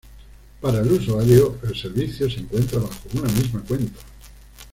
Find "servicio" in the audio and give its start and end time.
1.79-2.27